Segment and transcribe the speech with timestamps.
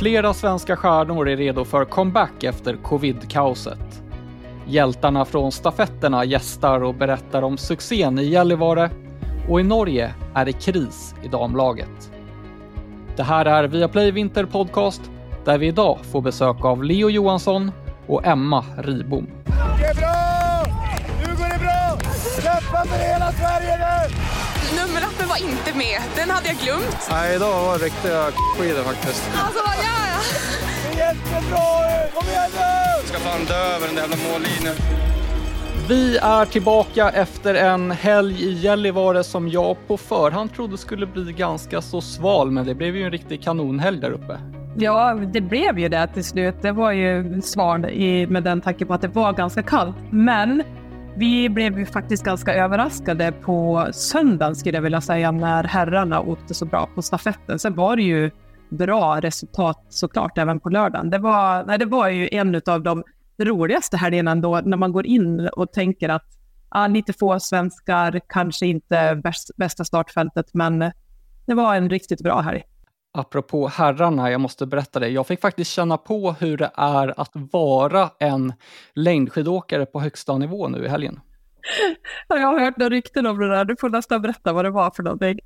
[0.00, 4.02] Flera svenska stjärnor är redo för comeback efter covid-kaoset.
[4.66, 8.90] Hjältarna från stafetterna gästar och berättar om succén i Gällivare
[9.48, 12.12] och i Norge är det kris i damlaget.
[13.16, 15.10] Det här är Viaplay Vinter Podcast
[15.44, 17.72] där vi idag får besök av Leo Johansson
[18.06, 19.26] och Emma Ribom.
[19.78, 20.74] Det är bra!
[21.18, 21.98] Nu går det bra!
[22.42, 24.29] Kämpa för hela Sverige nu!
[24.78, 25.98] Nummerlappen var inte med.
[26.16, 27.08] Den hade jag glömt.
[27.10, 28.22] Nej, idag var det riktiga
[28.58, 29.30] skidor faktiskt.
[29.44, 29.72] Alltså, ja,
[30.12, 30.20] ja.
[30.82, 31.68] Det är jättebra
[32.06, 32.14] ut!
[32.14, 33.06] Kom igen nu!
[33.08, 34.74] Ska fan dö över den där jävla mållinjen.
[35.88, 41.32] Vi är tillbaka efter en helg i Gällivare som jag på förhand trodde skulle bli
[41.32, 44.38] ganska så sval, men det blev ju en riktig kanonhelg där uppe.
[44.76, 46.54] Ja, det blev ju det till slut.
[46.62, 49.96] Det var ju sval i, med den tanke på att det var ganska kallt.
[50.10, 50.62] Men
[51.20, 56.54] vi blev ju faktiskt ganska överraskade på söndagen skulle jag vilja säga när herrarna åkte
[56.54, 57.58] så bra på stafetten.
[57.58, 58.30] Sen var det ju
[58.70, 61.10] bra resultat såklart även på lördagen.
[61.10, 63.04] Det var, nej, det var ju en av de
[63.42, 66.26] roligaste helgerna ändå när man går in och tänker att
[66.68, 70.78] ah, lite få svenskar, kanske inte bäst, bästa startfältet, men
[71.46, 72.62] det var en riktigt bra helg.
[73.12, 75.08] Apropå herrarna, jag måste berätta det.
[75.08, 78.52] Jag fick faktiskt känna på hur det är att vara en
[78.94, 81.20] längdskidåkare på högsta nivå nu i helgen.
[82.28, 83.64] Jag har hört några rykten om det där.
[83.64, 85.38] Du får nästan berätta vad det var för någonting.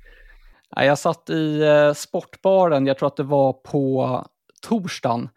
[0.75, 4.25] Jag satt i eh, sportbaren, jag tror att det var på
[4.61, 5.29] torsdagen.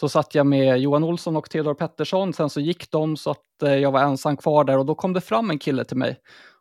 [0.00, 3.62] Så satt jag med Johan Olsson och Theodor Pettersson, sen så gick de så att
[3.62, 6.16] eh, jag var ensam kvar där och då kom det fram en kille till mig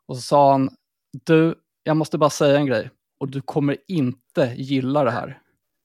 [0.07, 0.69] och så sa han,
[1.25, 2.89] du, jag måste bara säga en grej
[3.21, 5.39] och du kommer inte gilla det här.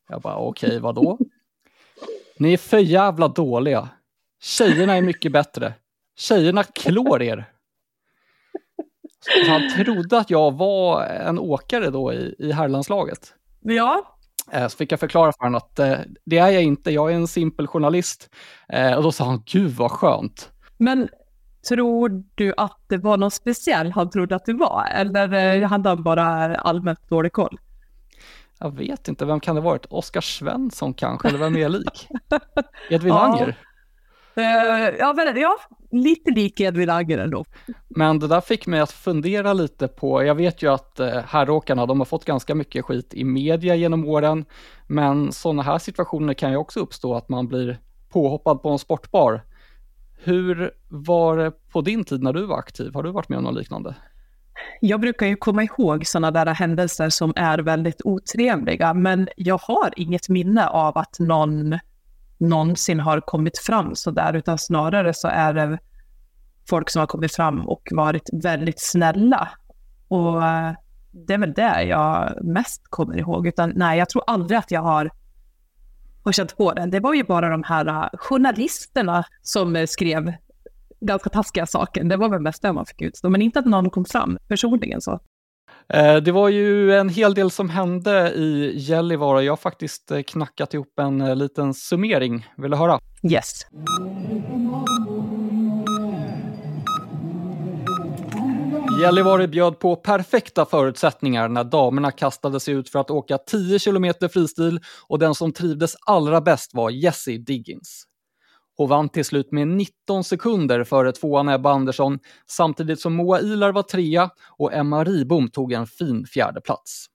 [0.08, 1.18] Jag bara, okej, okay, vadå?
[2.38, 3.88] Ni är för jävla dåliga.
[4.42, 5.74] Tjejerna är mycket bättre.
[6.18, 7.50] Tjejerna klår er.
[9.20, 13.34] Så han trodde att jag var en åkare då i, i herrlandslaget.
[13.60, 14.18] Ja.
[14.52, 17.28] Så fick jag förklara för honom att eh, det är jag inte, jag är en
[17.28, 18.30] simpel journalist.
[18.68, 20.50] Eh, och då sa han, gud vad skönt.
[20.78, 21.08] Men
[21.68, 24.88] tror du att det var någon speciell han trodde att du var?
[24.94, 25.32] Eller
[25.62, 27.58] eh, hade han bara allmänt dålig koll?
[28.58, 29.86] Jag vet inte, vem kan det varit?
[29.86, 32.08] Oskar Svensson kanske, eller vem är lik?
[32.90, 33.20] Edvin ja.
[33.20, 33.56] Anger?
[34.38, 35.56] Uh, ja, men, ja,
[35.90, 37.44] lite lik Edvin Anger ändå.
[37.88, 41.86] Men det där fick mig att fundera lite på, jag vet ju att uh, herråkarna,
[41.86, 44.44] de har fått ganska mycket skit i media genom åren,
[44.86, 47.78] men sådana här situationer kan ju också uppstå, att man blir
[48.08, 49.42] påhoppad på en sportbar.
[50.16, 52.94] Hur var det på din tid när du var aktiv?
[52.94, 53.94] Har du varit med om något liknande?
[54.80, 59.92] Jag brukar ju komma ihåg sådana där händelser som är väldigt otrevliga, men jag har
[59.96, 61.78] inget minne av att någon
[62.38, 65.78] någonsin har kommit fram så där, utan snarare så är det
[66.68, 69.48] folk som har kommit fram och varit väldigt snälla.
[70.08, 70.72] Och eh,
[71.10, 74.82] det är väl det jag mest kommer ihåg, utan nej, jag tror aldrig att jag
[74.82, 75.10] har,
[76.26, 76.86] har känt på det.
[76.86, 80.32] Det var ju bara de här eh, journalisterna som eh, skrev
[81.00, 82.04] ganska taskiga saker.
[82.04, 85.00] Det var väl mest det man fick utstå, men inte att någon kom fram personligen
[85.00, 85.20] så.
[85.88, 89.42] Eh, det var ju en hel del som hände i Gällivare.
[89.42, 92.46] Jag har faktiskt eh, knackat ihop en eh, liten summering.
[92.56, 92.98] Vill du höra?
[93.22, 93.66] Yes.
[99.00, 104.28] Gällivare bjöd på perfekta förutsättningar när damerna kastade sig ut för att åka 10 kilometer
[104.28, 108.04] fristil och den som trivdes allra bäst var Jessie Diggins.
[108.76, 113.72] Hon vann till slut med 19 sekunder före tvåan Ebba Andersson, samtidigt som Moa Ilar
[113.72, 117.06] var trea och Emma Ribom tog en fin fjärde plats.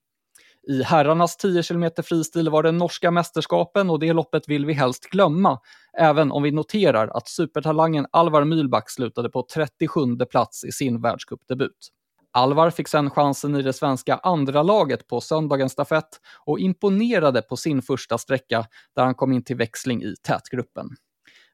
[0.68, 5.10] I herrarnas 10 km fristil var det norska mästerskapen och det loppet vill vi helst
[5.10, 5.58] glömma,
[5.98, 11.88] även om vi noterar att supertalangen Alvar Mylback slutade på 37 plats i sin världscupdebut.
[12.32, 17.56] Alvar fick sedan chansen i det svenska andra laget på söndagens stafett och imponerade på
[17.56, 20.88] sin första sträcka där han kom in till växling i tätgruppen.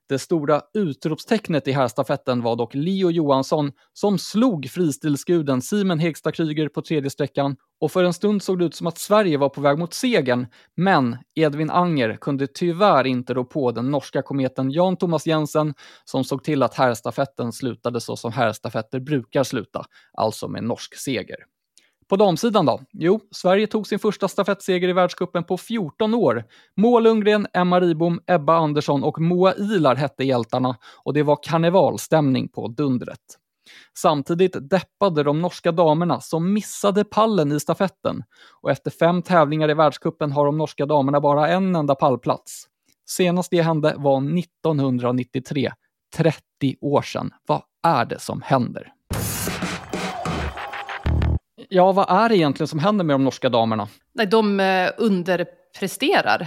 [0.08, 6.68] Det stora utropstecknet i herrstafetten var dock Leo Johansson som slog fristilsguden Simon Hegstad Kryger
[6.68, 9.60] på tredje sträckan och för en stund såg det ut som att Sverige var på
[9.60, 10.46] väg mot segern,
[10.76, 15.74] men Edvin Anger kunde tyvärr inte rå på den norska kometen Jan Thomas Jensen
[16.04, 21.36] som såg till att herrstafetten slutade så som herrstafetter brukar sluta, alltså med norsk seger.
[22.08, 22.80] På damsidan då?
[22.92, 26.44] Jo, Sverige tog sin första stafettseger i världskuppen på 14 år.
[26.76, 32.48] Moa Lundgren, Emma Ribom, Ebba Andersson och Moa Ilar hette hjältarna och det var karnevalstämning
[32.48, 33.20] på dundret.
[33.98, 38.24] Samtidigt deppade de norska damerna som missade pallen i stafetten
[38.60, 42.66] och efter fem tävlingar i världskuppen har de norska damerna bara en enda pallplats.
[43.06, 45.72] Senast det hände var 1993,
[46.16, 46.42] 30
[46.80, 47.30] år sedan.
[47.46, 48.92] Vad är det som händer?
[51.68, 53.88] Ja, vad är det egentligen som händer med de norska damerna?
[54.12, 56.46] Nej, de eh, underpresterar.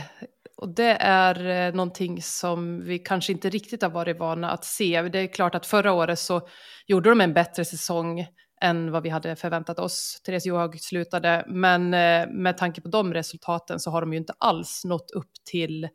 [0.57, 5.01] Och det är eh, någonting som vi kanske inte riktigt har varit vana att se.
[5.01, 6.41] Det är klart att förra året så
[6.87, 8.27] gjorde de en bättre säsong
[8.61, 10.21] än vad vi hade förväntat oss.
[10.25, 14.33] Therese Johaug slutade, men eh, med tanke på de resultaten så har de ju inte
[14.37, 15.89] alls nått upp till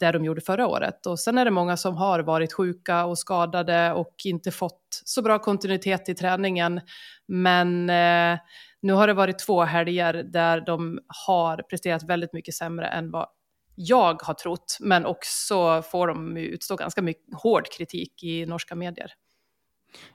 [0.00, 1.06] det de gjorde förra året.
[1.06, 5.22] Och sen är det många som har varit sjuka och skadade och inte fått så
[5.22, 6.80] bra kontinuitet i träningen.
[7.28, 8.38] Men eh,
[8.82, 13.26] nu har det varit två helger där de har presterat väldigt mycket sämre än vad
[13.74, 19.12] jag har trott, men också får de utstå ganska mycket hård kritik i norska medier.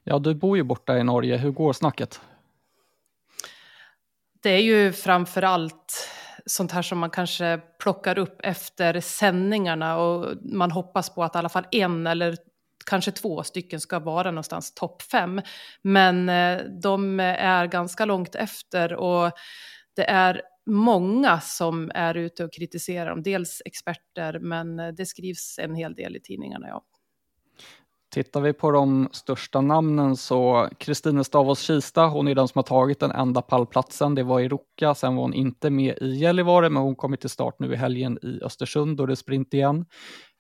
[0.04, 1.38] Ja, du bor ju borta i Norge.
[1.38, 2.22] Hur går snacket?
[4.44, 6.10] Det är ju framför allt
[6.46, 11.38] sånt här som man kanske plockar upp efter sändningarna och man hoppas på att i
[11.38, 12.38] alla fall en eller
[12.86, 15.42] kanske två stycken ska vara någonstans topp fem.
[15.82, 19.32] Men eh, de är ganska långt efter och
[19.96, 23.24] det är många som är ute och kritiserar dem.
[23.24, 26.68] Dels experter, men eh, det skrivs en hel del i tidningarna.
[26.68, 26.84] Ja.
[28.16, 32.64] Tittar vi på de största namnen så Kristine Stavås Kista, hon är den som har
[32.64, 34.16] tagit den enda pallplatsen.
[34.16, 37.30] Det var i Ruka, sen var hon inte med i Gällivare, men hon kommer till
[37.30, 39.86] start nu i helgen i Östersund och det är sprint igen.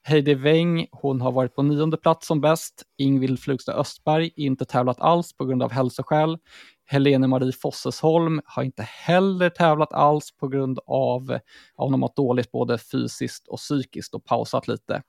[0.03, 2.83] Heidi Weng, hon har varit på nionde plats som bäst.
[2.97, 6.37] Ingvild Flugstad Östberg, inte tävlat alls på grund av hälsoskäl.
[6.85, 11.41] Helene Marie Fossesholm har inte heller tävlat alls på grund av att
[11.75, 15.01] hon har mått dåligt både fysiskt och psykiskt och pausat lite.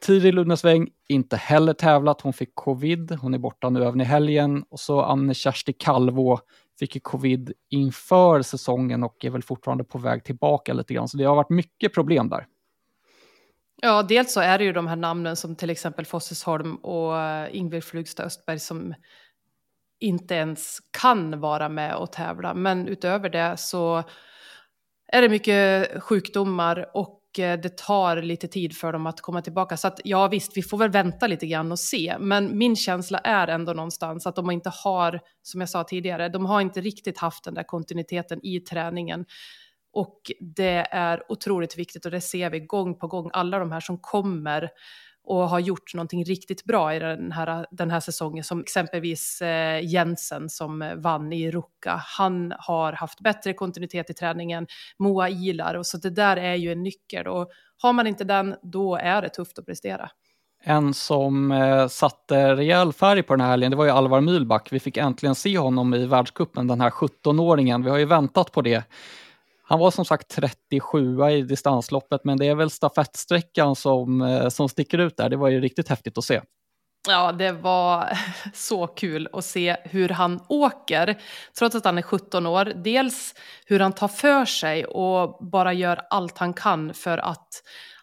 [0.00, 4.64] Tiril Ludnesväng, inte heller tävlat, hon fick covid, hon är borta nu även i helgen.
[4.68, 6.40] Och så Anne-Kersti Kalvå
[6.78, 11.08] fick covid inför säsongen och är väl fortfarande på väg tillbaka lite grann.
[11.08, 12.46] Så det har varit mycket problem där.
[13.82, 17.56] Ja, dels så är det ju de här namnen som till exempel Fossesholm och eh,
[17.56, 18.94] Ingvild Flugstad Östberg som
[20.00, 22.54] inte ens kan vara med och tävla.
[22.54, 24.02] Men utöver det så
[25.08, 29.76] är det mycket sjukdomar och Eh, det tar lite tid för dem att komma tillbaka.
[29.76, 32.16] Så att ja visst, vi får väl vänta lite grann och se.
[32.20, 36.46] Men min känsla är ändå någonstans att de inte har, som jag sa tidigare, de
[36.46, 39.24] har inte riktigt haft den där kontinuiteten i träningen.
[39.92, 43.80] Och det är otroligt viktigt och det ser vi gång på gång, alla de här
[43.80, 44.70] som kommer
[45.26, 49.84] och har gjort någonting riktigt bra i den här, den här säsongen, som exempelvis eh,
[49.84, 52.02] Jensen som eh, vann i Ruka.
[52.04, 54.66] Han har haft bättre kontinuitet i träningen,
[54.98, 57.26] Moa Ilar, och så det där är ju en nyckel.
[57.26, 57.50] Och
[57.82, 60.10] har man inte den, då är det tufft att prestera.
[60.62, 64.72] En som eh, satte rejäl färg på den här helgen, det var ju Alvar Mylback.
[64.72, 67.84] Vi fick äntligen se honom i världskuppen, den här 17-åringen.
[67.84, 68.84] Vi har ju väntat på det.
[69.68, 74.68] Han var som sagt 37 i distansloppet, men det är väl stafettsträckan som, eh, som
[74.68, 75.28] sticker ut där.
[75.28, 76.40] Det var ju riktigt häftigt att se.
[77.08, 78.18] Ja, det var
[78.54, 81.18] så kul att se hur han åker,
[81.58, 82.72] trots att han är 17 år.
[82.84, 83.34] Dels
[83.66, 87.48] hur han tar för sig och bara gör allt han kan för att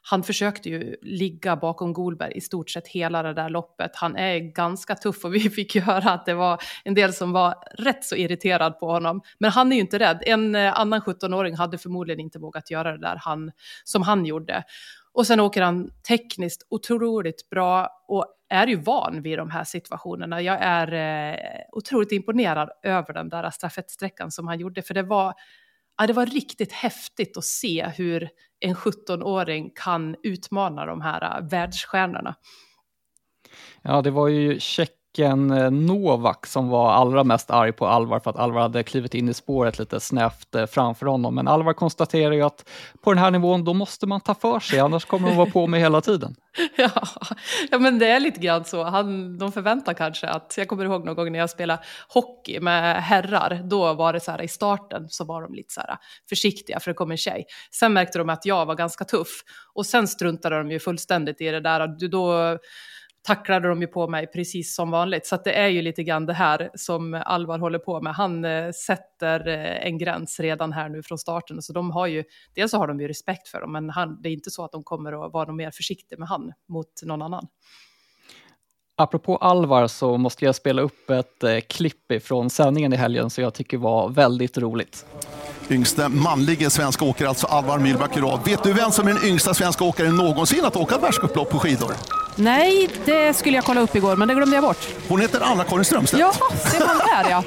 [0.06, 3.92] han försökte ju ligga bakom Golberg i stort sett hela det där loppet.
[3.96, 7.32] Han är ganska tuff och vi fick ju höra att det var en del som
[7.32, 9.22] var rätt så irriterad på honom.
[9.38, 10.24] Men han är ju inte rädd.
[10.26, 13.52] En eh, annan 17-åring hade förmodligen inte vågat göra det där han,
[13.84, 14.64] som han gjorde.
[15.14, 20.42] Och sen åker han tekniskt otroligt bra och är ju van vid de här situationerna.
[20.42, 21.40] Jag är eh,
[21.72, 25.34] otroligt imponerad över den där stafettsträckan som han gjorde, för det var
[25.98, 31.50] ja, det var riktigt häftigt att se hur en 17-åring kan utmana de här äh,
[31.50, 32.36] världsstjärnorna.
[33.82, 38.20] Ja, det var ju tjecken en eh, Novak som var allra mest arg på Alvar
[38.20, 41.36] för att Alvar hade klivit in i spåret lite snävt eh, framför honom.
[41.36, 42.70] Men Alvar konstaterar ju att
[43.02, 45.68] på den här nivån, då måste man ta för sig, annars kommer de vara på
[45.68, 46.36] mig hela tiden.
[46.78, 46.90] ja,
[47.72, 48.84] ja, men det är lite grann så.
[48.84, 53.04] Han, de förväntar kanske att, jag kommer ihåg någon gång när jag spelade hockey med
[53.04, 55.98] herrar, då var det så här i starten så var de lite så här ah,
[56.30, 57.46] försiktiga för det kom en tjej.
[57.72, 59.44] Sen märkte de att jag var ganska tuff
[59.74, 62.10] och sen struntade de ju fullständigt i det där.
[62.10, 62.58] Då
[63.24, 65.26] tacklade de ju på mig precis som vanligt.
[65.26, 68.14] Så det är ju lite grann det här som Alvar håller på med.
[68.14, 71.62] Han eh, sätter eh, en gräns redan här nu från starten.
[71.62, 72.24] Så de har ju,
[72.56, 74.72] dels så har de ju respekt för dem, men han, det är inte så att
[74.72, 77.48] de kommer att vara mer försiktiga med han mot någon annan.
[78.96, 83.44] Apropå Alvar så måste jag spela upp ett eh, klipp från sändningen i helgen som
[83.44, 85.06] jag tycker var väldigt roligt.
[85.70, 88.40] Yngste manlige svenska åkare, alltså Alvar rad.
[88.46, 92.23] Vet du vem som är den yngsta svenska åkaren någonsin att åka världscuplopp på skidor?
[92.36, 94.88] Nej, det skulle jag kolla upp igår, men det glömde jag bort.
[95.08, 96.20] Hon heter Anna-Karin Strömstedt.
[96.20, 96.34] Ja,
[96.72, 97.44] det var där ja.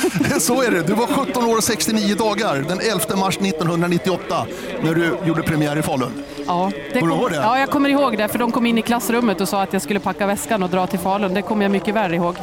[0.40, 0.82] Så är det.
[0.82, 4.46] Du var 17 år och 69 dagar den 11 mars 1998
[4.82, 6.24] när du gjorde premiär i Falun.
[6.46, 7.36] Ja, det ihåg det?
[7.36, 9.82] Ja, jag kommer ihåg det, för de kom in i klassrummet och sa att jag
[9.82, 11.34] skulle packa väskan och dra till Falun.
[11.34, 12.36] Det kommer jag mycket väl ihåg.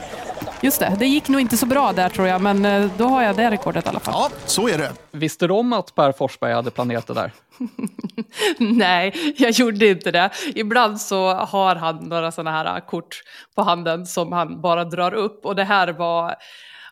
[0.62, 3.24] Just det, det gick nog inte så bra där tror jag, men eh, då har
[3.24, 4.14] jag det rekordet i alla fall.
[4.18, 4.92] Ja, så är det.
[5.12, 7.32] Visste du om att Per Forsberg hade planerat det där?
[8.60, 10.30] Nej, jag gjorde inte det.
[10.56, 13.22] Ibland så har han några sådana här äh, kort
[13.56, 16.36] på handen som han bara drar upp och det här var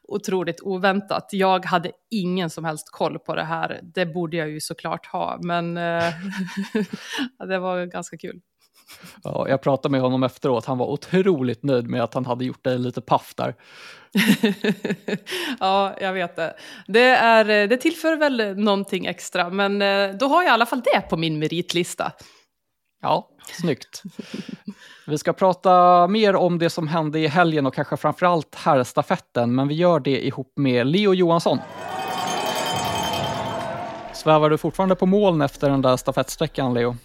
[0.08, 1.28] otroligt oväntat.
[1.32, 3.80] Jag hade ingen som helst koll på det här.
[3.84, 6.14] Det borde jag ju såklart ha, men äh,
[7.48, 8.42] det var ganska kul.
[9.24, 10.66] Ja, jag pratade med honom efteråt.
[10.66, 13.56] Han var otroligt nöjd med att han hade gjort dig lite paff där.
[15.60, 16.56] ja, jag vet det.
[16.88, 20.82] Det, är, det tillför väl någonting extra, men eh, då har jag i alla fall
[20.82, 22.12] det på min meritlista.
[23.02, 24.04] Ja, snyggt.
[25.08, 29.68] Vi ska prata mer om det som hände i helgen och kanske framförallt herrstafetten, men
[29.68, 31.60] vi gör det ihop med Leo Johansson.
[34.14, 36.96] Svävar du fortfarande på moln efter den där stafettsträckan, Leo?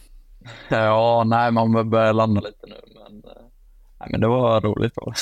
[0.68, 3.42] Ja, nej, man börjar landa lite nu, men, eh,
[4.00, 4.94] nej, men det var roligt.
[4.94, 5.12] Då.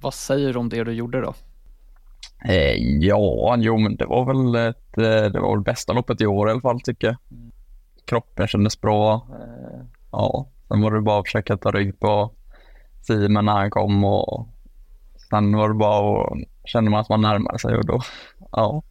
[0.00, 1.34] Vad säger du om det du gjorde då?
[2.44, 6.26] Eh, ja, jo, men det var väl ett, eh, det var väl bästa loppet i
[6.26, 7.16] år i alla fall tycker jag.
[8.04, 9.14] Kroppen kändes bra.
[9.14, 9.80] Eh,
[10.12, 12.30] ja, sen var det bara att försöka ta rygg på
[13.02, 14.48] Simon när han kom och
[15.30, 18.00] sen var det bara att kände man att man närmade sig och då,
[18.52, 18.82] ja,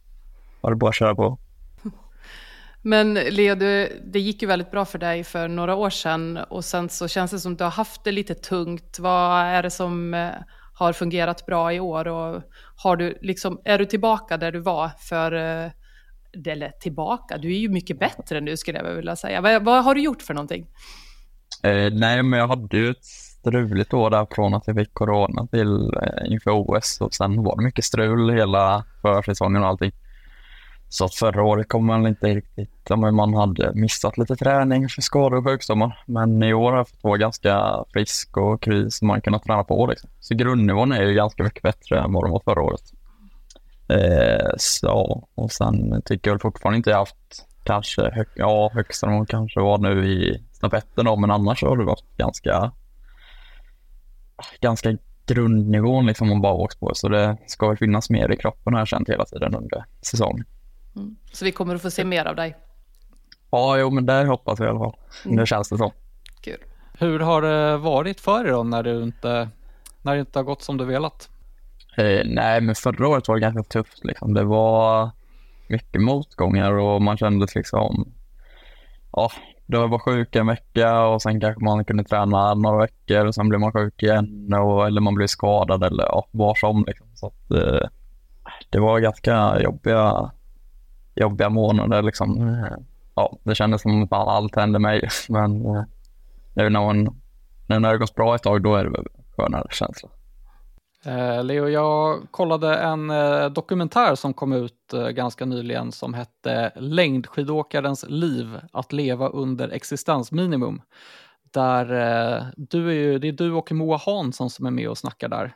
[0.60, 1.38] var det bara att köra på.
[2.82, 6.64] Men Leo, det, det gick ju väldigt bra för dig för några år sedan och
[6.64, 8.98] sen så känns det som att du har haft det lite tungt.
[8.98, 10.30] Vad är det som eh,
[10.78, 12.42] har fungerat bra i år och
[12.76, 15.70] har du liksom, är du tillbaka där du var för, eh,
[16.46, 19.40] eller tillbaka, du är ju mycket bättre nu skulle jag vilja säga.
[19.40, 20.66] Vad, vad har du gjort för någonting?
[21.62, 25.46] Eh, nej, men jag hade ju ett struligt år där från att jag fick corona
[25.46, 29.92] till eh, inför OS och sen var det mycket strul hela försäsongen och allting.
[30.88, 35.38] Så att förra året kom man inte riktigt, man hade missat lite träning för skador
[35.38, 36.02] och sjukdomar.
[36.06, 39.64] Men i år har jag fått vara ganska frisk och kry så man kunnat träna
[39.64, 39.86] på.
[39.86, 40.10] Liksom.
[40.20, 42.92] Så grundnivån är ju ganska mycket bättre än vad den var förra året.
[43.88, 49.26] Eh, så, och sen tycker jag fortfarande inte jag haft kanske, hög, ja högsta nivån
[49.26, 52.72] kanske var nu i stafetten då, men annars har det varit ganska,
[54.60, 56.90] ganska grundnivån liksom man bara åkt på.
[56.94, 60.44] Så det ska väl finnas mer i kroppen har jag känt hela tiden under säsongen.
[60.98, 61.16] Mm.
[61.32, 62.56] Så vi kommer att få se mer av dig?
[63.50, 64.96] Ja, jo, men det hoppas vi i alla fall.
[65.24, 65.36] Mm.
[65.36, 65.90] Det känns det som.
[66.40, 66.58] Kul.
[66.98, 69.48] Hur har det varit för dig då när, du inte,
[70.02, 71.30] när det inte har gått som du velat?
[71.96, 74.04] Eh, nej, men förra året var det ganska tufft.
[74.04, 74.34] Liksom.
[74.34, 75.10] Det var
[75.68, 78.12] mycket motgångar och man kände liksom,
[79.12, 79.30] ja,
[79.66, 83.48] då var sjuk en vecka och sen kanske man kunde träna några veckor och sen
[83.48, 86.84] blev man sjuk igen och, eller man blev skadad eller ja, var som.
[86.86, 87.06] Liksom.
[87.14, 87.88] Så att, eh,
[88.70, 90.30] det var ganska jobbiga
[91.20, 92.56] jobbiga månader liksom.
[93.14, 95.82] Ja, det kändes som att allt hände mig, men eh,
[96.54, 97.16] nu när, man,
[97.68, 99.02] när det har gått bra ett tag, då är det
[99.36, 100.08] skönare känsla.
[101.04, 106.72] Eh, Leo, jag kollade en eh, dokumentär som kom ut eh, ganska nyligen som hette
[106.76, 110.82] Längdskidåkarens liv, att leva under existensminimum.
[111.50, 111.86] Där
[112.56, 115.52] du är ju, det är du och Moa Hansson som är med och snackar där.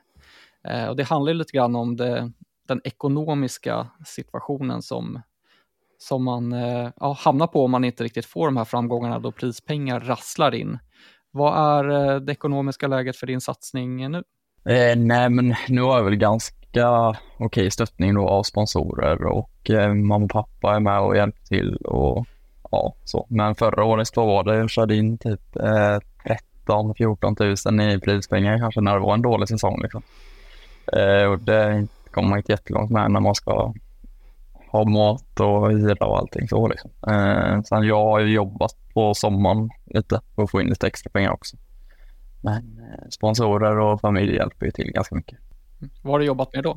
[0.89, 2.33] Och det handlar lite grann om det,
[2.69, 5.23] den ekonomiska situationen som
[6.03, 9.33] som man eh, ja, hamnar på om man inte riktigt får de här framgångarna då
[9.33, 10.79] prispengar rasslar in.
[11.31, 14.23] Vad är eh, det ekonomiska läget för din satsning nu?
[14.65, 19.71] Eh, nej, men nu har jag väl ganska okej okay, stöttning då av sponsorer och
[19.71, 22.27] eh, mamma och pappa är med och hjälper till och
[22.71, 23.27] ja, så.
[23.31, 28.01] Men förra året då var det, jag körde in typ eh, 13 14 000 i
[28.01, 30.03] prispengar kanske när det var en dålig säsong liksom.
[30.93, 33.75] Eh, och det kommer man inte jättelångt med när man ska
[34.73, 36.91] ha mat och hyra och allting så liksom.
[37.07, 41.11] Eh, sen jag har ju jobbat på sommaren lite för att få in lite extra
[41.11, 41.57] pengar också.
[42.41, 45.39] Men eh, sponsorer och familj hjälper ju till ganska mycket.
[46.03, 46.77] Vad har du jobbat med då?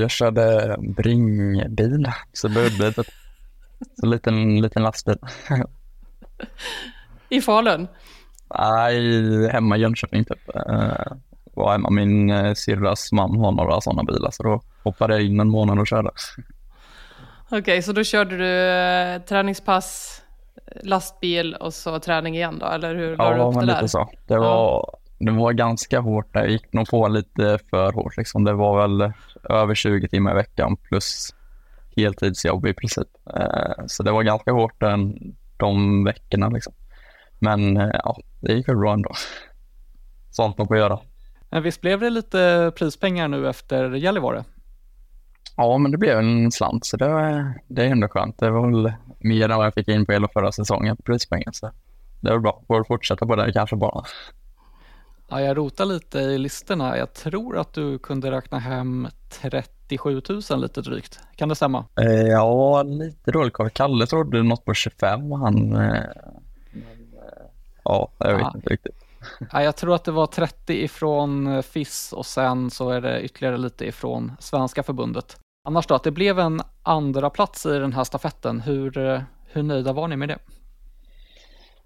[0.00, 3.04] jag körde bringbil, så budbil.
[4.00, 5.18] Så liten, liten lastbil.
[7.28, 7.88] I Falun?
[8.58, 10.56] Nej, hemma i Jönköping typ.
[10.56, 11.12] Eh,
[11.58, 11.90] var hemma.
[11.90, 15.78] Min eh, syrras man har några sådana bilar så då hoppade jag in en månad
[15.78, 16.10] och körde.
[17.46, 20.22] Okej, okay, så då körde du eh, träningspass,
[20.82, 23.74] lastbil och så träning igen då, eller hur ja, du upp det där?
[23.74, 24.10] lite så.
[24.26, 26.40] Det var, det var ganska hårt där.
[26.40, 28.44] Jag gick nog på lite för hårt liksom.
[28.44, 29.12] Det var väl
[29.50, 31.34] över 20 timmar i veckan plus
[31.96, 33.08] heltidsjobb i princip.
[33.36, 35.18] Eh, så det var ganska hårt den,
[35.56, 36.72] de veckorna liksom.
[37.38, 39.10] Men eh, ja, det gick väl bra ändå.
[40.30, 40.98] Sånt man får göra.
[41.50, 44.44] Men visst blev det lite prispengar nu efter Gällivare?
[45.56, 47.06] Ja, men det blev en slant, så det,
[47.68, 48.38] det är ändå skönt.
[48.38, 51.52] Det var väl mer än vad jag fick in på hela förra säsongen på prispengar,
[51.52, 51.70] så
[52.20, 52.62] det var bra.
[52.66, 54.04] Får fortsätta på det kanske bara.
[55.30, 56.98] Ja, jag rotar lite i listorna.
[56.98, 61.20] Jag tror att du kunde räkna hem 37 000 lite drygt.
[61.36, 61.84] Kan det stämma?
[62.00, 63.70] Eh, ja, lite dålig koll.
[63.70, 65.72] Kalle trodde något på 25 han...
[65.76, 66.02] Eh, eh,
[67.84, 68.52] ja, jag vet Ja.
[68.54, 69.04] inte riktigt.
[69.52, 73.22] Ja, jag tror att det var 30 ifrån eh, FIS och sen så är det
[73.22, 75.36] ytterligare lite ifrån Svenska förbundet.
[75.64, 78.60] Annars då, att det blev en andra plats i den här stafetten.
[78.60, 79.20] Hur, eh,
[79.52, 80.38] hur nöjda var ni med det?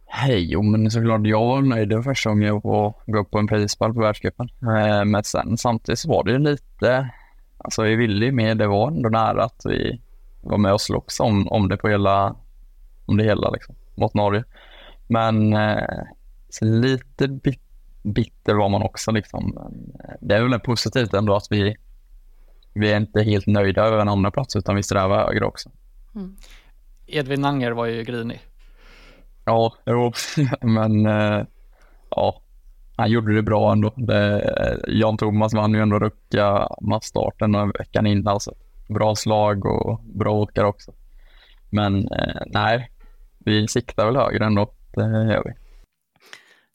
[0.06, 3.46] Hej, jo men såklart jag var nöjd första gången jag var gå upp på en
[3.46, 4.48] prispall på världscupen.
[4.62, 7.10] Eh, men sen samtidigt så var det ju lite,
[7.58, 10.00] alltså vi ville ju mer, det var ändå nära att vi
[10.42, 12.36] var med och slogs om, om det på hela,
[13.06, 14.44] om det hela liksom, mot Norge.
[15.06, 16.04] Men eh,
[16.54, 17.60] så lite bit,
[18.02, 19.52] bitter var man också liksom.
[19.54, 21.76] Men, eh, det är väl positivt ändå att vi,
[22.74, 25.70] vi är inte helt nöjda över en andra plats utan vi strävar högre också.
[27.06, 28.40] Edvin Nanger var ju grinig.
[29.44, 30.12] Ja, jo,
[30.60, 31.44] men eh,
[32.10, 32.42] ja,
[32.96, 33.92] han gjorde det bra ändå.
[33.96, 34.52] Det,
[34.88, 38.40] Jan Thomas vann ju ändå rucka massstarten och veckan innan.
[38.40, 38.54] Så
[38.88, 40.92] bra slag och bra åkare också.
[41.70, 42.90] Men eh, nej,
[43.38, 44.72] vi siktar väl högre ändå.
[44.94, 45.61] Det gör vi.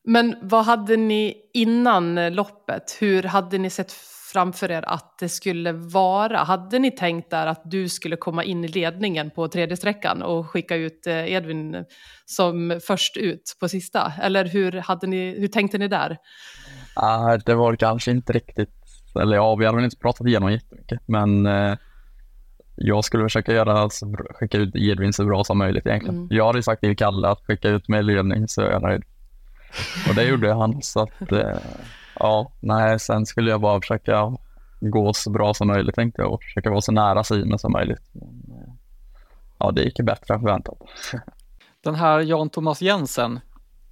[0.10, 2.98] Men vad hade ni innan loppet?
[3.00, 3.92] Hur hade ni sett
[4.34, 6.38] framför er att det skulle vara?
[6.38, 10.50] Hade ni tänkt där att du skulle komma in i ledningen på tredje sträckan och
[10.50, 11.86] skicka ut eh, Edvin
[12.26, 14.14] som först ut på sista?
[14.22, 16.18] Eller hur, hade ni, hur tänkte ni där?
[16.94, 18.76] Ah, det var kanske inte riktigt,
[19.22, 21.78] eller ja, vi hade väl inte pratat igenom jättemycket, men eh,
[22.76, 23.90] jag skulle försöka göra,
[24.30, 26.16] skicka ut Edvin så bra som möjligt egentligen.
[26.16, 26.28] Mm.
[26.32, 29.04] Jag hade sagt till Kalle att skicka ut mig i ledning så är jag nöjd.
[30.10, 31.60] Och det gjorde han, så att eh,
[32.20, 34.38] ja, nej, sen skulle jag bara försöka
[34.80, 38.10] gå så bra som möjligt tänkte jag och försöka vara så nära Simon som möjligt.
[38.12, 38.74] Men, eh,
[39.58, 40.78] ja, det gick bättre än förväntat.
[41.84, 43.40] Den här Jan Thomas Jensen,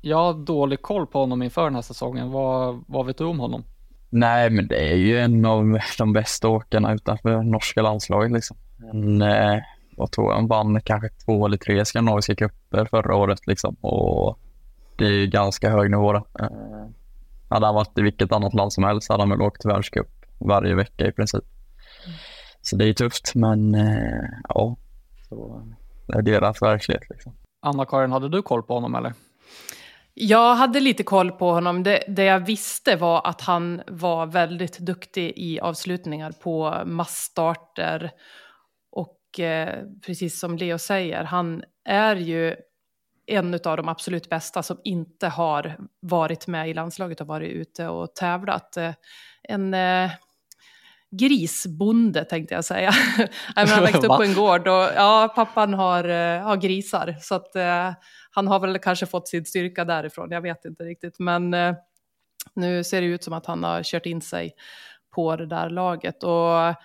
[0.01, 2.31] jag har dålig koll på honom inför den här säsongen.
[2.31, 3.63] Vad, vad vet du om honom?
[4.09, 8.57] Nej, men det är ju en av de bästa åkarna utanför norska landslaget liksom.
[8.93, 9.59] En, eh,
[9.97, 14.39] vad tror jag, han vann kanske två eller tre skandinaviska cuper förra året liksom och
[14.97, 16.27] det är ju ganska hög nivå då.
[16.39, 16.89] Eh,
[17.49, 20.07] hade han varit i vilket annat land som helst hade han väl åkt världscup
[20.39, 21.43] varje vecka i princip.
[22.61, 24.77] Så det är ju tufft, men eh, ja,
[25.29, 25.67] så
[26.07, 27.33] det är deras verklighet liksom.
[27.61, 29.13] Anna-Karin, hade du koll på honom eller?
[30.13, 31.83] Jag hade lite koll på honom.
[31.83, 38.11] Det, det jag visste var att han var väldigt duktig i avslutningar på massstarter.
[38.91, 42.55] Och eh, precis som Leo säger, han är ju
[43.27, 47.87] en av de absolut bästa som inte har varit med i landslaget och varit ute
[47.87, 48.77] och tävlat.
[48.77, 48.93] Eh,
[49.43, 50.11] En eh,
[51.11, 52.91] grisbonde tänkte jag säga.
[53.55, 57.15] Han växte upp på en gård och ja, pappan har, eh, har grisar.
[57.21, 57.93] Så att eh,
[58.31, 61.19] han har väl kanske fått sin styrka därifrån, jag vet inte riktigt.
[61.19, 61.75] Men eh,
[62.53, 64.53] nu ser det ut som att han har kört in sig
[65.15, 66.23] på det där laget.
[66.23, 66.75] Och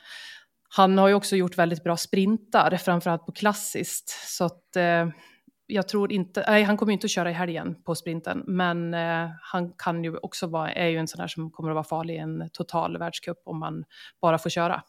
[0.77, 4.09] han har ju också gjort väldigt bra sprintar, framförallt på klassiskt.
[4.29, 5.09] Så att eh,
[5.71, 8.95] jag tror inte, nej han kommer ju inte att köra i helgen på sprinten, men
[8.95, 11.85] eh, han kan ju också vara, är ju en sån här som kommer att vara
[11.85, 13.85] farlig i en total världscup om man
[14.21, 14.83] bara får köra.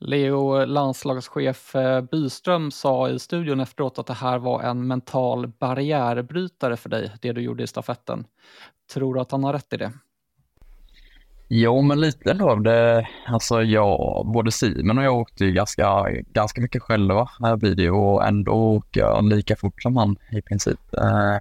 [0.00, 6.76] Leo, landslagschef eh, Byström, sa i studion efteråt att det här var en mental barriärbrytare
[6.76, 8.26] för dig, det du gjorde i stafetten.
[8.92, 9.92] Tror du att han har rätt i det?
[11.54, 12.54] Jo, men lite ändå.
[12.54, 17.56] Det, alltså jag, både Simon och jag åkte ju ganska, ganska mycket själva eh, här
[17.56, 20.80] blir det och ändå åker jag lika fort som han i princip.
[20.98, 21.36] Eh,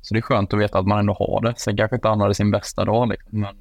[0.00, 1.54] så det är skönt att veta att man ändå har det.
[1.56, 3.56] Sen kanske inte han hade sin bästa dag liksom, men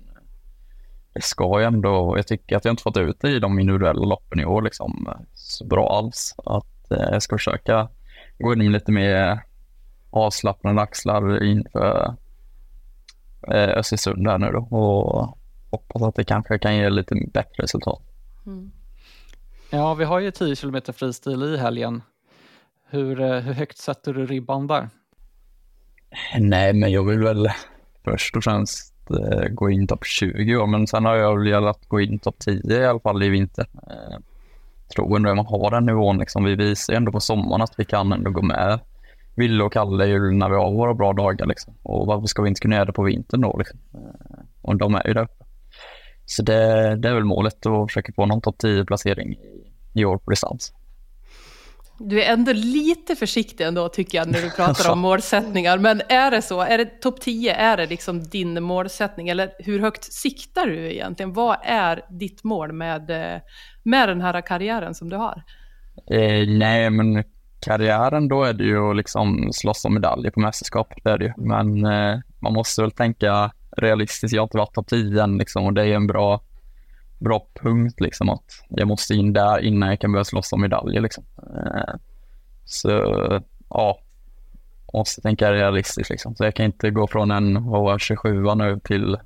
[1.13, 4.05] det ska ju ändå, jag tycker att jag inte fått ut det i de individuella
[4.05, 6.35] loppen i år liksom så bra alls.
[6.45, 7.89] Att eh, jag ska försöka
[8.39, 9.43] gå in med lite mer
[10.09, 12.15] avslappnade axlar inför
[13.47, 15.37] Östersund här nu då och
[15.71, 18.01] hoppas att det kanske kan ge lite bättre resultat.
[19.69, 22.01] Ja, vi har ju 10 km fristil i helgen.
[22.89, 24.89] Hur, eh, hur högt sätter du ribban där?
[26.39, 27.49] Nej, men jag vill väl
[28.03, 31.87] först och främst eh, gå in topp 20 år, men sen har jag väl velat
[31.87, 33.67] gå in topp 10 i alla fall i vinter.
[33.73, 34.17] Eh,
[34.95, 36.43] tror ändå att man har den nivån liksom.
[36.43, 38.79] Vi visar ju ändå på sommaren att vi kan ändå gå med
[39.35, 41.73] Ville och Kalle ju när vi har våra bra dagar liksom.
[41.83, 43.79] Och varför ska vi inte kunna göra det på vintern då liksom?
[43.93, 45.45] Eh, och de är ju där uppe.
[46.31, 50.05] Så det, det är väl målet att försöka få någon topp 10 placering i, i
[50.05, 50.73] år på distans.
[51.99, 55.77] Du är ändå lite försiktig ändå tycker jag när du pratar om målsättningar.
[55.77, 56.61] Men är det så?
[56.61, 57.53] Är det topp 10?
[57.53, 59.29] Är det liksom din målsättning?
[59.29, 61.33] Eller hur högt siktar du egentligen?
[61.33, 63.01] Vad är ditt mål med,
[63.83, 65.43] med den här karriären som du har?
[66.11, 67.23] Eh, nej, men
[67.59, 70.93] karriären då är det ju att liksom slåss om medaljer på mästerskap.
[71.03, 71.33] Det är det ju.
[71.37, 74.33] Men eh, man måste väl tänka realistiskt.
[74.33, 76.41] Jag har inte varit topp 10 än liksom, och det är en bra,
[77.19, 81.01] bra punkt liksom att jag måste in där innan jag kan börja slåss om medaljer
[81.01, 81.23] liksom.
[81.37, 81.95] Eh,
[82.65, 82.89] så
[83.69, 83.99] ja,
[84.93, 86.35] måste tänka realistiskt liksom.
[86.35, 89.17] Så jag kan inte gå från en HR27 nu till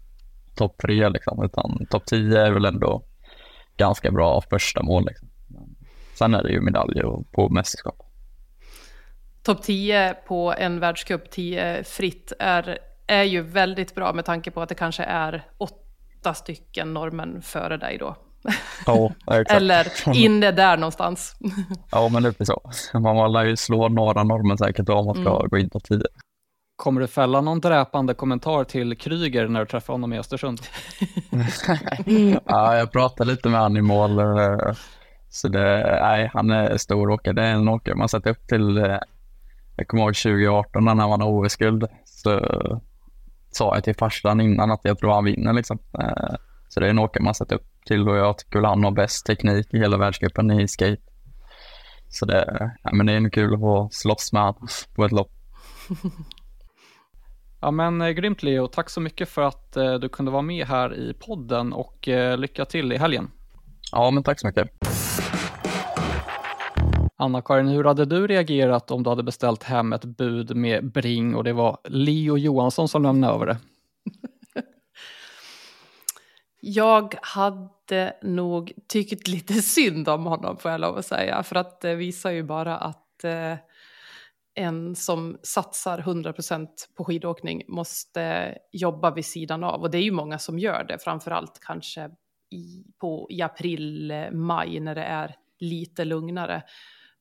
[0.55, 3.03] topp 3 liksom, utan topp 10 är väl ändå
[3.77, 5.27] ganska bra första mål liksom.
[6.13, 8.01] Sen är det ju medaljer på mästerskap.
[9.43, 14.61] Topp 10 på en världscup, 10 fritt, är, är ju väldigt bra med tanke på
[14.61, 18.15] att det kanske är åtta stycken norrmän före dig då.
[18.85, 19.51] Ja, exakt.
[19.51, 21.35] Eller inne där någonstans.
[21.91, 22.71] ja, men lite så.
[22.93, 25.49] Man lär ju slå några norrmän säkert om man ska mm.
[25.49, 26.01] gå in på 10.
[26.75, 30.59] Kommer du fälla någon dräpande kommentar till Kryger när du träffar honom i Östersund?
[32.45, 34.19] ja, jag pratade lite med honom i mål.
[35.29, 37.33] Så det, nej, han är stor åkare.
[37.33, 38.77] Det är en åkare man sett upp till.
[38.77, 38.97] Eh,
[39.75, 41.87] jag kommer ihåg 2018 när han vann OS-guld.
[42.05, 42.39] Så
[43.55, 45.79] sa jag till farsan innan att jag tror han vinner liksom.
[45.99, 46.35] Eh,
[46.69, 49.25] så det är en åkare man sett upp till och jag tycker han har bäst
[49.25, 51.01] teknik i hela världscupen i skate.
[52.09, 55.31] Så det, ja, men det är kul att få slåss med honom på ett lopp.
[57.65, 60.67] Ja men eh, grymt Leo, tack så mycket för att eh, du kunde vara med
[60.67, 63.31] här i podden och eh, lycka till i helgen.
[63.91, 64.69] Ja men tack så mycket.
[67.17, 71.43] Anna-Karin, hur hade du reagerat om du hade beställt hem ett bud med Bring och
[71.43, 73.57] det var Leo Johansson som lämnade över det?
[76.59, 81.81] Jag hade nog tyckt lite synd om honom får jag lov att säga, för att
[81.81, 83.55] det visar ju bara att eh,
[84.55, 89.81] en som satsar 100% på skidåkning måste jobba vid sidan av.
[89.81, 92.09] Och det är ju många som gör det, framförallt kanske
[92.51, 96.63] i, på, i april, eh, maj när det är lite lugnare.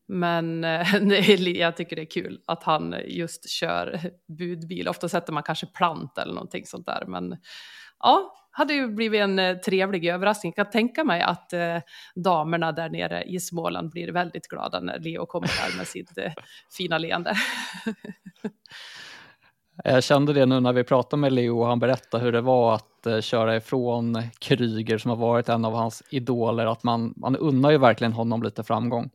[0.08, 0.94] Men eh,
[1.40, 4.00] jag tycker det är kul att han just kör
[4.38, 4.88] budbil.
[4.88, 7.04] Ofta sätter man kanske plant eller någonting sånt där.
[7.06, 7.36] Men
[8.00, 10.52] ja, hade ju blivit en eh, trevlig överraskning.
[10.56, 11.78] Jag kan tänka mig att eh,
[12.14, 16.32] damerna där nere i Småland blir väldigt glada när Leo kommer där med sitt eh,
[16.76, 17.34] fina leende.
[19.84, 22.74] Jag kände det nu när vi pratade med Leo och han berättade hur det var
[22.74, 27.36] att eh, köra ifrån Kryger som har varit en av hans idoler, att man, man
[27.36, 29.10] unnar ju verkligen honom lite framgång.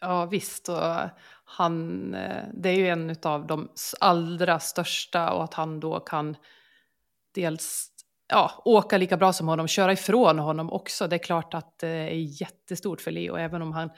[0.00, 1.10] Ja visst, och
[1.44, 3.68] han, eh, det är ju en av de
[4.00, 6.36] allra största och att han då kan
[7.34, 7.88] dels
[8.28, 11.08] ja, åka lika bra som honom, köra ifrån honom också.
[11.08, 13.90] Det är klart att det är jättestort för Leo, även om han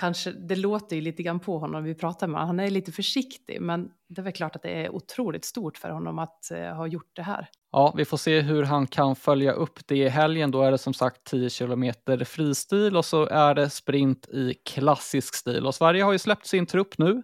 [0.00, 3.60] kanske, det låter ju lite grann på honom vi pratar med, han är lite försiktig,
[3.60, 6.86] men det är väl klart att det är otroligt stort för honom att eh, ha
[6.86, 7.48] gjort det här.
[7.72, 10.50] Ja, vi får se hur han kan följa upp det i helgen.
[10.50, 15.34] Då är det som sagt 10 kilometer fristil och så är det sprint i klassisk
[15.34, 15.66] stil.
[15.66, 17.22] Och Sverige har ju släppt sin trupp nu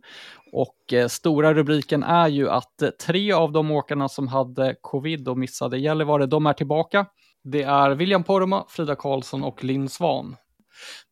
[0.53, 5.29] och eh, stora rubriken är ju att eh, tre av de åkarna som hade covid
[5.29, 7.07] och missade Gällivare, de är tillbaka.
[7.45, 10.37] Det är William Poromaa, Frida Karlsson och Linn Svan.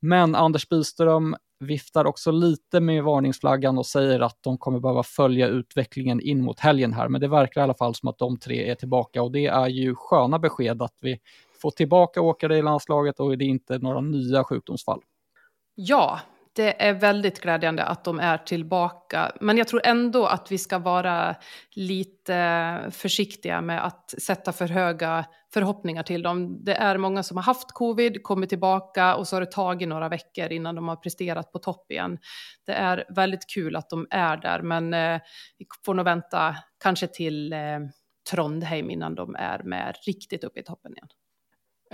[0.01, 5.49] Men Anders Byström viftar också lite med varningsflaggan och säger att de kommer behöva följa
[5.49, 7.09] utvecklingen in mot helgen här.
[7.09, 9.69] Men det verkar i alla fall som att de tre är tillbaka och det är
[9.69, 11.21] ju sköna besked att vi
[11.63, 15.01] får tillbaka åkare i landslaget och det är inte några nya sjukdomsfall.
[15.75, 16.21] Ja,
[16.57, 19.33] det är väldigt glädjande att de är tillbaka.
[19.41, 21.37] Men jag tror ändå att vi ska vara
[21.75, 26.65] lite eh, försiktiga med att sätta för höga förhoppningar till dem.
[26.65, 30.09] Det är många som har haft covid, kommit tillbaka och så har det tagit några
[30.09, 32.19] veckor innan de har presterat på topp igen.
[32.67, 35.21] Det är väldigt kul att de är där, men eh,
[35.59, 37.59] vi får nog vänta kanske till eh,
[38.31, 41.09] Trondheim innan de är med riktigt uppe i toppen igen.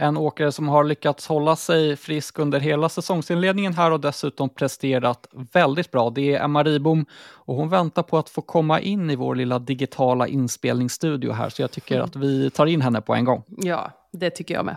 [0.02, 5.26] En åkare som har lyckats hålla sig frisk under hela säsongsinledningen här och dessutom presterat
[5.52, 6.10] väldigt bra.
[6.10, 9.58] Det är Emma Ribom och hon väntar på att få komma in i vår lilla
[9.58, 12.04] digitala inspelningsstudio här så jag tycker mm.
[12.04, 13.42] att vi tar in henne på en gång.
[13.48, 14.76] Ja, det tycker jag med.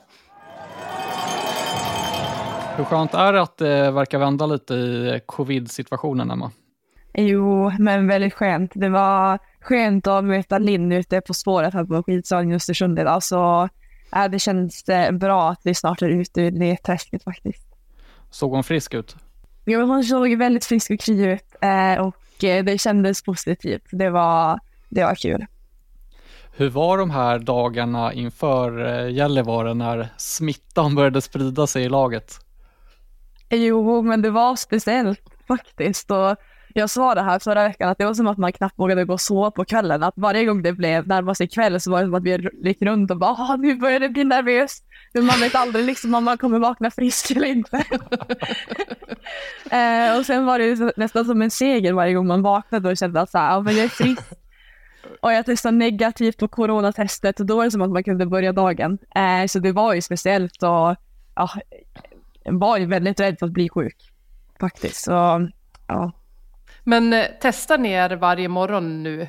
[2.76, 6.52] Hur skönt är det att det verkar vända lite i covid-situationen, Emma?
[7.14, 8.72] Jo, men väldigt skönt.
[8.76, 13.24] Det var skönt att möta Linn ute på spåret här på skidsagan i Östersund idag.
[13.24, 13.70] Så
[14.16, 17.68] äh, det känns eh, bra att vi snart är ute ur det träsket faktiskt.
[18.30, 19.16] Såg hon frisk ut?
[19.66, 23.84] Ja, men hon såg väldigt frisk och kry ut eh, och eh, det kändes positivt.
[23.92, 25.46] Det var, det var kul.
[26.56, 32.40] Hur var de här dagarna inför Gällivare när smittan började sprida sig i laget?
[33.50, 36.12] Jo, men det var speciellt faktiskt.
[36.12, 36.36] Och
[36.74, 39.14] jag sa det här förra veckan att det var som att man knappt vågade gå
[39.14, 40.04] och sova på kvällen.
[40.04, 43.12] Att varje gång det blev närmast kväll så var det som att vi gick runt
[43.12, 44.86] och bara ah, nu börjar det bli nervöst.
[45.14, 47.78] Men man vet aldrig liksom om man kommer vakna frisk eller inte.
[49.72, 53.22] eh, och sen var det nästan som en seger varje gång man vaknade och kände
[53.22, 54.24] att så här, ja, men jag är frisk.
[55.22, 58.54] och jag testade negativt på coronatestet och då var det som att man kunde börja
[58.54, 58.98] dagen.
[59.16, 60.96] Eh, så det var ju speciellt och
[61.36, 61.50] ja,
[62.44, 63.96] jag var ju väldigt rädd för att bli sjuk
[64.60, 65.04] faktiskt.
[65.04, 65.50] Så,
[65.88, 66.12] ja.
[66.84, 69.28] Men eh, testar ni er varje morgon nu?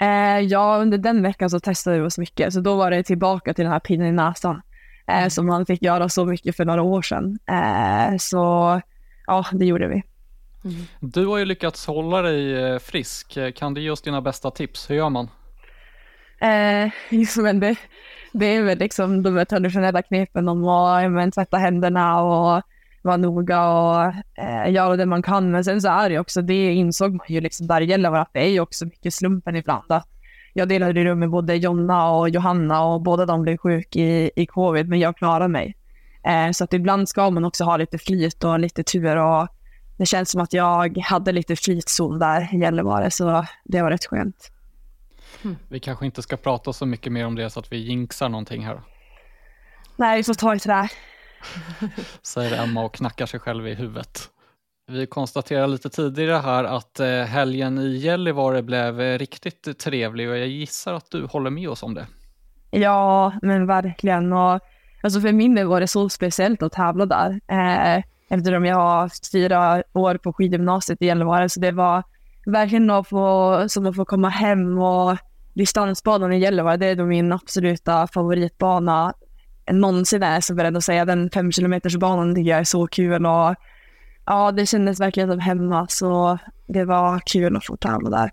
[0.00, 3.54] Eh, ja, under den veckan så testade vi oss mycket, så då var det tillbaka
[3.54, 4.62] till den här pinnen i näsan
[5.08, 7.38] eh, som man fick göra så mycket för några år sedan.
[7.46, 8.36] Eh, så
[9.26, 10.02] ja, det gjorde vi.
[10.64, 10.86] Mm.
[11.00, 13.38] Du har ju lyckats hålla dig eh, frisk.
[13.54, 14.90] Kan du ge oss dina bästa tips?
[14.90, 15.28] Hur gör man?
[16.40, 16.90] Eh,
[17.42, 17.76] men det,
[18.32, 22.62] det är väl liksom de traditionella knepen om att men, tvätta händerna och
[23.02, 24.04] vara noga och
[24.42, 25.50] eh, göra det man kan.
[25.50, 28.30] Men sen så är det också, det insåg man ju liksom där det gäller att
[28.32, 29.92] det är ju också mycket slumpen ibland.
[29.92, 30.08] Att
[30.52, 34.46] jag delade rum med både Jonna och Johanna och båda de blev sjuka i, i
[34.46, 35.76] covid, men jag klarade mig.
[36.24, 39.48] Eh, så att ibland ska man också ha lite flyt och lite tur och
[39.96, 44.06] det känns som att jag hade lite flytzon där i Gällivare, så det var rätt
[44.06, 44.52] skönt.
[45.44, 45.56] Mm.
[45.68, 48.66] Vi kanske inte ska prata så mycket mer om det så att vi jinxar någonting
[48.66, 48.80] här.
[49.96, 50.88] Nej, vi får ta i trä.
[52.22, 54.30] Säger Emma och knackar sig själv i huvudet.
[54.90, 60.38] Vi konstaterade lite tidigare här att eh, helgen i Gällivare blev eh, riktigt trevlig och
[60.38, 62.06] jag gissar att du håller med oss om det.
[62.70, 64.32] Ja, men verkligen.
[64.32, 64.60] Och,
[65.02, 67.40] alltså för min del var det så speciellt att tävla där.
[67.48, 72.02] Eh, eftersom jag har haft fyra år på skidgymnasiet i Gällivare, så det var
[72.46, 75.16] verkligen att få, som att få komma hem och
[75.54, 79.14] distansbanan i Gällivare, det är då min absoluta favoritbana
[79.72, 81.04] någonsin är, så beredd att säga.
[81.04, 83.54] Den fem kilometers banan tycker jag är så kul och
[84.26, 88.30] ja, det kändes verkligen som hemma, så det var kul att få tävla där.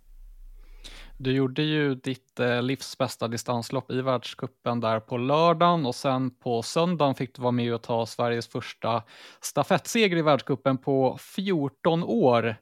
[1.17, 6.31] Du gjorde ju ditt eh, livs bästa distanslopp i världskuppen där på lördagen och sen
[6.31, 9.03] på söndagen fick du vara med och ta Sveriges första
[9.41, 12.55] stafettseger i världskuppen på 14 år.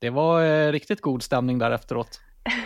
[0.00, 2.20] Det var eh, riktigt god stämning där efteråt.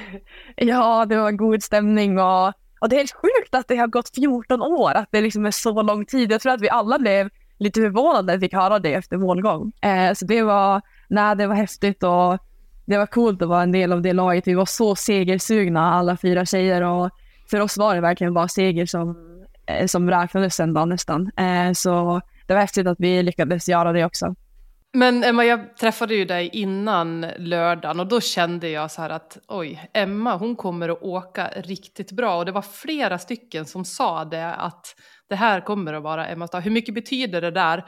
[0.57, 4.15] ja, det var god stämning och, och det är helt sjukt att det har gått
[4.15, 6.33] 14 år, att det liksom är så lång tid.
[6.33, 9.73] Jag tror att vi alla blev lite förvånade när vi fick höra det efter målgång.
[9.81, 12.39] Eh, så det var, nej, det var häftigt och
[12.85, 14.47] det var coolt att vara en del av det laget.
[14.47, 17.11] Vi var så segersugna alla fyra tjejer och
[17.51, 19.17] för oss var det verkligen bara seger som,
[19.67, 21.31] eh, som räknades en dag nästan.
[21.37, 24.35] Eh, så det var häftigt att vi lyckades göra det också.
[24.97, 29.39] Men Emma, jag träffade ju dig innan lördagen och då kände jag så här att
[29.49, 34.25] oj, Emma hon kommer att åka riktigt bra och det var flera stycken som sa
[34.25, 34.87] det att
[35.29, 36.61] det här kommer att vara Emmas dag.
[36.61, 37.85] Hur mycket betyder det där?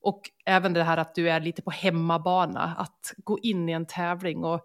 [0.00, 3.86] Och även det här att du är lite på hemmabana, att gå in i en
[3.86, 4.60] tävling och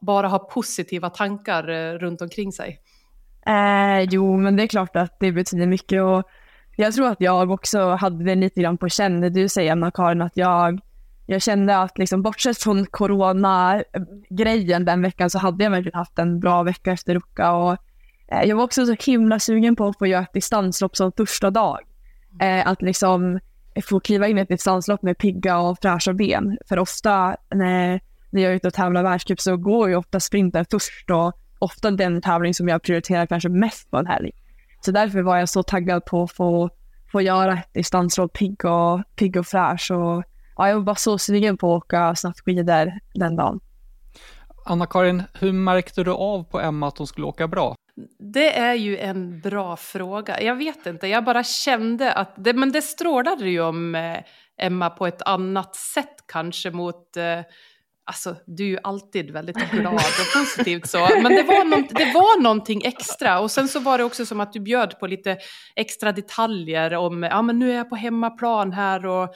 [0.00, 2.78] bara ha positiva tankar eh, runt omkring sig.
[3.46, 6.22] Eh, jo, men det är klart att det betyder mycket och
[6.76, 10.36] jag tror att jag också hade det lite grann på känn du säger Anna-Karin att
[10.36, 10.80] jag,
[11.26, 16.40] jag kände att liksom bortsett från corona-grejen den veckan så hade jag verkligen haft en
[16.40, 17.76] bra vecka efter Ruka och
[18.32, 21.50] eh, jag var också så himla sugen på att få göra ett distanslopp som första
[21.50, 21.78] dag.
[22.40, 23.40] Eh, att liksom
[23.88, 26.58] få kliva in i ett distanslopp med pigga och fräscha ben.
[26.68, 30.64] För ofta när, när jag är ute och tävlar världscup så går ju ofta sprinten
[30.70, 34.30] först och ofta den tävling som jag prioriterar kanske mest på en helg.
[34.80, 36.70] Så därför var jag så taggad på att få,
[37.12, 39.90] få göra ett distanslopp pigg och, pigg och fräsch.
[39.90, 40.24] Och,
[40.56, 43.60] ja, jag var bara så sugen på att åka snabbskidor den dagen.
[44.66, 47.76] Anna-Karin, hur märkte du av på Emma att hon skulle åka bra?
[48.18, 50.42] Det är ju en bra fråga.
[50.42, 54.18] Jag vet inte, jag bara kände att, det, men det strålade ju om eh,
[54.58, 57.40] Emma på ett annat sätt kanske mot eh,
[58.08, 60.98] Alltså, du är ju alltid väldigt glad och positivt så.
[61.22, 63.40] Men det var, något, det var någonting extra.
[63.40, 65.38] Och sen så var det också som att du bjöd på lite
[65.76, 69.34] extra detaljer om, ja men nu är jag på hemmaplan här och,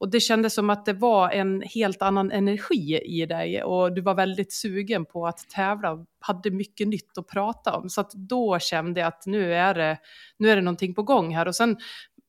[0.00, 4.00] och det kändes som att det var en helt annan energi i dig och du
[4.00, 7.90] var väldigt sugen på att tävla och hade mycket nytt att prata om.
[7.90, 9.98] Så att då kände jag att nu är det,
[10.38, 11.48] nu är det någonting på gång här.
[11.48, 11.76] Och sen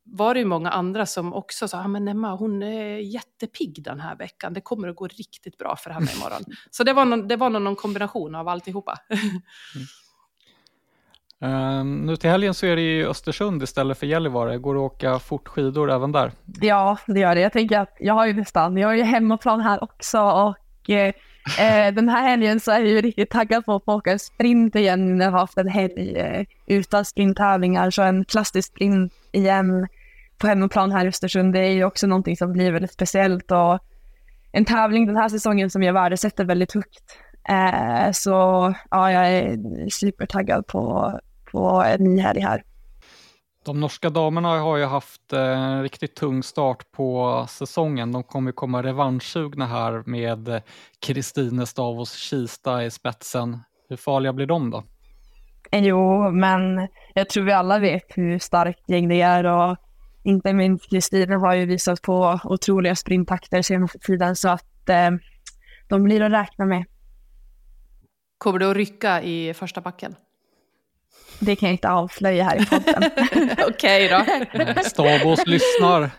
[0.04, 4.00] var det ju många andra som också sa, ah, men Emma hon är jättepigg den
[4.00, 6.44] här veckan, det kommer att gå riktigt bra för henne imorgon.
[6.72, 8.98] Så det var någon, det var någon kombination av alltihopa.
[9.10, 9.86] mm.
[11.42, 14.58] Um, nu till helgen så är det i Östersund istället för Gällivare.
[14.58, 16.32] Går det att åka fort skidor även där?
[16.62, 17.42] Ja, det gör det.
[17.42, 21.14] Jag tänker att jag har ju nästan, jag har ju hemmaplan här också och eh,
[21.60, 25.20] eh, den här helgen så är jag ju riktigt taggad på att åka sprint igen.
[25.20, 29.88] Jag har haft en helg eh, utan sprinttävlingar, så en klassisk sprint igen
[30.38, 31.54] på hemmaplan här i Östersund.
[31.54, 33.80] Det är ju också någonting som blir väldigt speciellt och
[34.52, 37.18] en tävling den här säsongen som jag värdesätter väldigt högt.
[37.50, 38.32] Eh, så
[38.92, 41.12] ja, jag är supertaggad på,
[41.56, 42.64] på en ny helg här.
[43.66, 48.12] De norska damerna har ju haft en riktigt tung start på säsongen.
[48.12, 50.62] De kommer komma revanschsugna här med
[51.00, 53.60] Kristine Stavos Kista i spetsen.
[53.90, 54.84] Hur farliga blir de då?
[55.72, 59.78] Jo, men jag tror vi alla vet hur starkt gäng det är och
[60.24, 65.12] inte minst Kristina har ju visat på otroliga sprinttakter senaste tiden så att eh,
[65.88, 66.86] de blir att räkna med.
[68.38, 70.16] Kommer du att rycka i första backen?
[71.40, 73.12] Det kan jag inte avslöja här i podden.
[73.68, 74.26] Okej då.
[74.84, 76.12] Stavås lyssnar.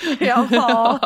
[0.20, 0.98] ja,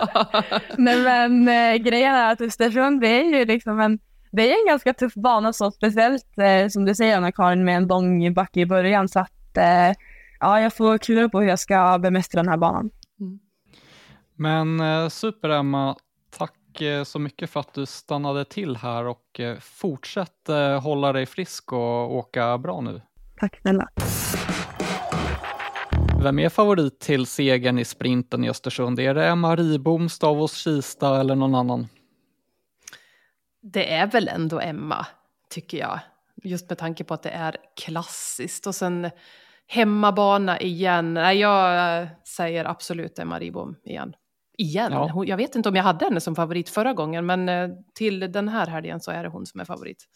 [0.76, 3.98] nej men eh, grejen är att Östersund det är ju liksom en,
[4.32, 7.86] det är en ganska tuff bana så speciellt eh, som du säger Anna-Karin med en
[7.86, 9.96] lång backe i början så att eh,
[10.40, 12.90] ja, jag får klura på hur jag ska bemästra den här banan.
[13.20, 13.38] Mm.
[14.36, 15.96] Men eh, super Emma,
[16.38, 21.12] tack eh, så mycket för att du stannade till här och eh, fortsätt eh, hålla
[21.12, 23.00] dig frisk och åka bra nu.
[23.44, 23.88] Tack snälla.
[26.22, 29.00] Vem är favorit till segern i sprinten i Östersund?
[29.00, 31.86] Är det Emma Ribom, Stavås Kista eller någon annan?
[33.62, 35.06] Det är väl ändå Emma,
[35.50, 36.00] tycker jag.
[36.44, 38.66] Just med tanke på att det är klassiskt.
[38.66, 39.10] Och sen
[39.66, 41.14] hemmabana igen.
[41.14, 44.14] Nej, jag eh, säger absolut Emma Ribom igen.
[44.58, 44.92] Igen?
[44.92, 45.24] Ja.
[45.26, 48.48] Jag vet inte om jag hade henne som favorit förra gången, men eh, till den
[48.48, 50.08] här helgen så är det hon som är favorit.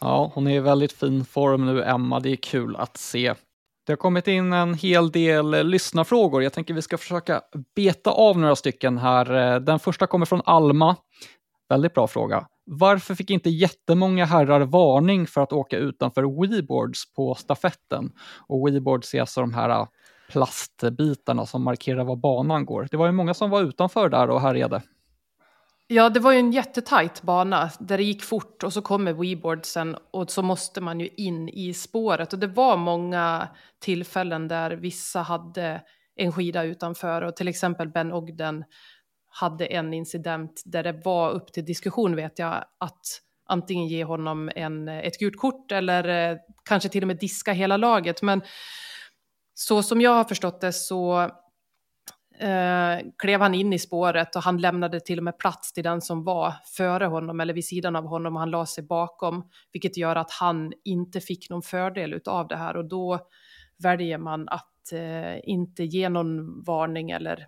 [0.00, 2.20] Ja, hon är i väldigt fin form nu, Emma.
[2.20, 3.34] Det är kul att se.
[3.86, 6.42] Det har kommit in en hel del eh, lyssnarfrågor.
[6.42, 7.40] Jag tänker vi ska försöka
[7.76, 9.54] beta av några stycken här.
[9.54, 10.96] Eh, den första kommer från Alma.
[11.68, 12.46] Väldigt bra fråga.
[12.64, 18.12] Varför fick inte jättemånga herrar varning för att åka utanför weboards på stafetten?
[18.46, 19.86] Och weboards är alltså de här eh,
[20.30, 22.88] plastbitarna som markerar var banan går.
[22.90, 24.82] Det var ju många som var utanför där och härjade.
[25.94, 29.96] Ja, det var ju en jättetajt bana där det gick fort och så kommer weboardsen
[30.10, 32.32] och så måste man ju in i spåret.
[32.32, 33.48] Och det var många
[33.80, 35.82] tillfällen där vissa hade
[36.16, 38.64] en skida utanför och till exempel Ben Ogden
[39.28, 43.06] hade en incident där det var upp till diskussion vet jag att
[43.48, 47.76] antingen ge honom en, ett gult kort eller eh, kanske till och med diska hela
[47.76, 48.22] laget.
[48.22, 48.42] Men
[49.54, 51.30] så som jag har förstått det så
[52.42, 56.00] eh, klev han in i spåret och han lämnade till och med plats till den
[56.00, 59.96] som var före honom eller vid sidan av honom och han la sig bakom, vilket
[59.96, 62.76] gör att han inte fick någon fördel av det här.
[62.76, 63.18] Och då
[63.82, 67.46] väljer man att eh, inte ge någon varning eller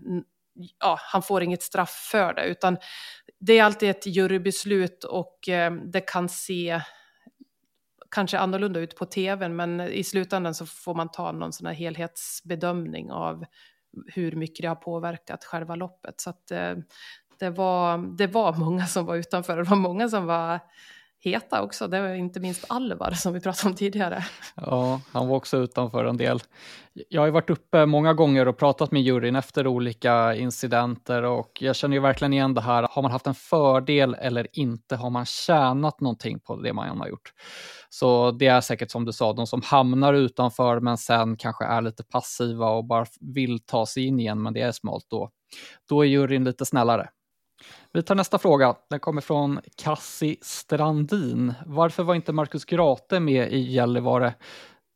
[0.81, 2.77] ja, han får inget straff för det, utan
[3.41, 6.81] det är alltid ett jurybeslut och eh, det kan se
[8.11, 11.75] kanske annorlunda ut på tvn, men i slutändan så får man ta någon sån här
[11.75, 13.45] helhetsbedömning av
[14.07, 16.21] hur mycket det har påverkat själva loppet.
[16.21, 16.75] Så att, eh,
[17.39, 20.61] det, var, det var många som var utanför, det var många som var
[21.25, 21.89] heta också.
[21.89, 24.25] Det var inte minst Alvar som vi pratade om tidigare.
[24.57, 26.41] Ja, han var också utanför en del.
[27.09, 31.59] Jag har ju varit uppe många gånger och pratat med juryn efter olika incidenter och
[31.61, 32.89] jag känner ju verkligen igen det här.
[32.91, 34.97] Har man haft en fördel eller inte?
[34.97, 37.33] Har man tjänat någonting på det man har gjort?
[37.89, 41.83] Så det är säkert som du sa, de som hamnar utanför men sen kanske är
[41.83, 45.31] lite passiva och bara vill ta sig in igen, men det är smalt då.
[45.89, 47.09] Då är juryn lite snällare.
[47.95, 48.75] Vi tar nästa fråga.
[48.91, 51.55] Den kommer från Kassi Strandin.
[51.67, 54.35] Varför var inte Marcus Grate med i Gällivare?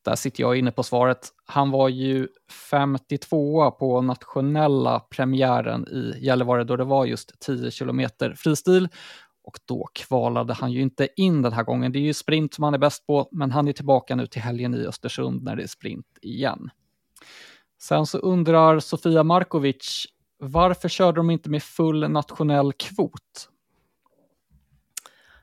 [0.04, 1.28] Där sitter jag inne på svaret.
[1.46, 2.28] Han var ju
[2.70, 8.88] 52 på nationella premiären i Gällivare då det var just 10 kilometer fristil
[9.44, 11.92] och då kvalade han ju inte in den här gången.
[11.92, 14.42] Det är ju sprint som han är bäst på, men han är tillbaka nu till
[14.42, 16.70] helgen i Östersund när det är sprint igen.
[17.80, 20.06] Sen så undrar Sofia Markovic,
[20.38, 23.48] varför körde de inte med full nationell kvot?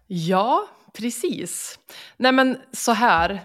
[0.08, 1.80] Ja, precis.
[2.18, 3.42] Nej men så här,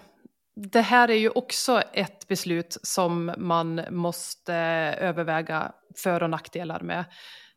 [0.54, 6.80] det här är ju också ett beslut som man måste eh, överväga för och nackdelar
[6.80, 7.04] med.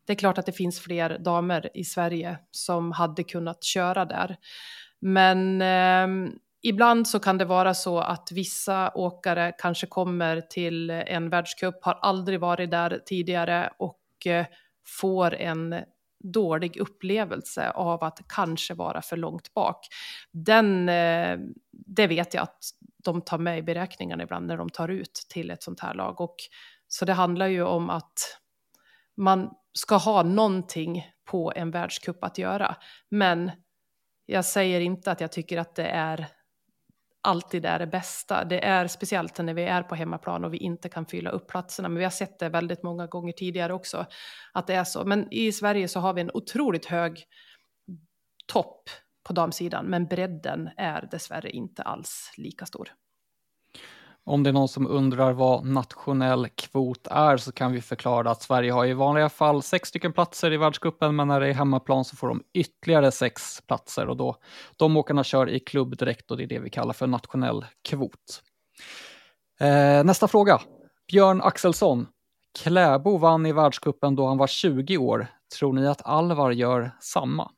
[0.06, 4.38] Det är klart att det finns fler damer i Sverige som hade kunnat köra där.
[5.00, 11.30] Men eh, ibland så kan det vara så att vissa åkare kanske kommer till en
[11.30, 14.46] världscup, har aldrig varit där tidigare och eh,
[15.00, 15.76] får en
[16.34, 19.88] dålig upplevelse av att kanske vara för långt bak.
[20.32, 21.40] Den, eh,
[21.72, 22.60] det vet jag att
[23.04, 26.22] de tar med i beräkningarna ibland när de tar ut till ett sånt här lag.
[26.22, 26.36] Och,
[26.88, 28.40] så det handlar ju om att
[29.18, 32.76] man ska ha någonting på en världscup att göra.
[33.10, 33.52] Men
[34.26, 36.28] jag säger inte att jag tycker att det är
[37.24, 38.46] alltid är det bästa.
[38.46, 41.90] Det är speciellt när vi är på hemmaplan och vi inte kan fylla upp platserna.
[41.90, 44.06] Men vi har sett det väldigt många gånger tidigare också,
[44.54, 45.06] att det är så.
[45.06, 47.24] Men i Sverige så har vi en otroligt hög
[48.48, 48.90] topp
[49.28, 52.90] på damsidan, men bredden är dessvärre inte alls lika stor.
[54.26, 58.42] Om det är någon som undrar vad nationell kvot är så kan vi förklara att
[58.42, 62.06] Sverige har i vanliga fall sex stycken platser i världscupen men när det är hemmaplan
[62.06, 64.38] så får de ytterligare sex platser och då
[64.78, 68.44] de åkarna kör i klubb direkt och det är det vi kallar för nationell kvot.
[69.60, 70.62] Eh, nästa fråga.
[71.12, 72.08] Björn Axelsson.
[72.60, 75.28] Kläbo vann i världscupen då han var 20 år.
[75.60, 77.52] Tror ni att Alvar gör samma?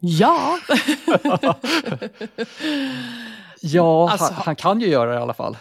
[0.00, 0.58] Ja!
[3.62, 5.56] ja, Alltså- han, han kan ju göra det i alla fall.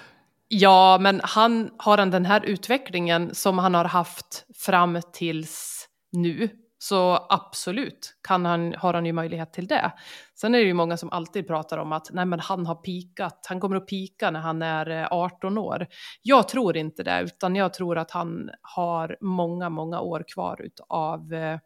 [0.47, 6.49] Ja, men han har han den här utvecklingen som han har haft fram tills nu.
[6.79, 9.91] Så absolut kan han, har han ju möjlighet till det.
[10.35, 13.45] Sen är det ju många som alltid pratar om att nej, men han har pikat.
[13.49, 15.87] Han kommer att pika när han är eh, 18 år.
[16.21, 21.33] Jag tror inte det, utan jag tror att han har många, många år kvar av
[21.33, 21.59] eh,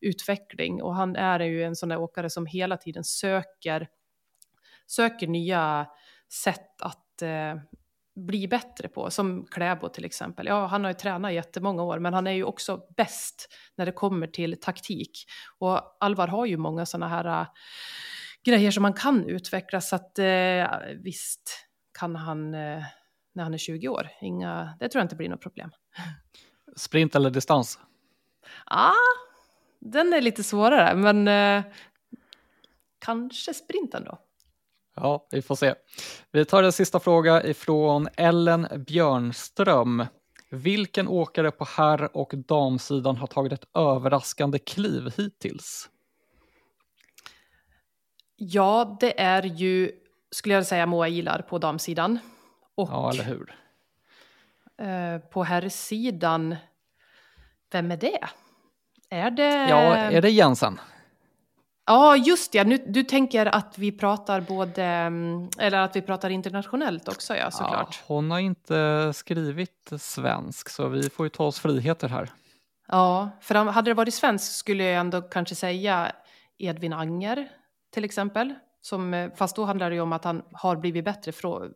[0.00, 0.82] utveckling.
[0.82, 3.88] Och han är ju en sån där åkare som hela tiden söker,
[4.86, 5.86] söker nya
[6.32, 7.54] sätt att eh,
[8.14, 10.46] bli bättre på, som Kläbo till exempel.
[10.46, 13.92] Ja, han har ju tränat jättemånga år, men han är ju också bäst när det
[13.92, 15.10] kommer till taktik.
[15.58, 17.46] Och Alvar har ju många sådana här äh,
[18.44, 20.66] grejer som man kan utveckla, så att eh,
[21.02, 21.66] visst
[21.98, 22.82] kan han eh,
[23.34, 24.08] när han är 20 år.
[24.20, 25.70] Inga, det tror jag inte blir något problem.
[26.76, 27.78] Sprint eller distans?
[28.66, 28.92] Ah,
[29.80, 31.64] den är lite svårare, men
[32.98, 34.18] kanske sprinten då.
[34.94, 35.74] Ja, vi får se.
[36.32, 40.06] Vi tar en sista fråga ifrån Ellen Björnström.
[40.50, 45.88] Vilken åkare på herr och damsidan har tagit ett överraskande kliv hittills?
[48.36, 49.90] Ja, det är ju,
[50.30, 52.18] skulle jag säga, Moa Ilar på damsidan.
[52.74, 53.54] Och Ja, eller hur?
[54.78, 56.56] eh, på herrsidan,
[57.72, 58.18] vem är det?
[59.10, 59.68] Är det...
[59.68, 60.80] Ja, är det Jensen?
[61.86, 62.64] Ja, just det.
[62.64, 67.50] Nu, du tänker att vi pratar både, mm, eller att vi pratar internationellt också, ja,
[67.50, 67.98] såklart.
[68.00, 72.30] Ja, hon har inte skrivit svensk, så vi får ju ta oss friheter här.
[72.88, 76.12] Ja, för hade det varit svensk skulle jag ändå kanske säga
[76.58, 77.48] Edvin Anger,
[77.94, 78.54] till exempel.
[78.80, 81.68] Som, eh, fast då handlar det ju om att han har blivit bättre på,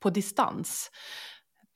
[0.00, 0.90] på distans.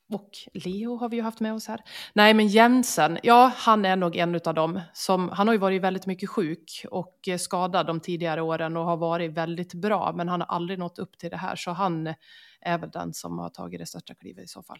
[0.09, 1.81] Och Leo har vi ju haft med oss här.
[2.13, 4.81] Nej, men Jensen, ja, han är nog en av dem.
[4.93, 8.97] Som, han har ju varit väldigt mycket sjuk och skadad de tidigare åren och har
[8.97, 12.13] varit väldigt bra, men han har aldrig nått upp till det här, så han
[12.61, 14.79] är väl den som har tagit det största klivet i så fall.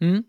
[0.00, 0.24] Mm.